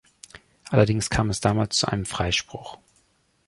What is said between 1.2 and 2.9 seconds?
es damals zu einem Freispruch.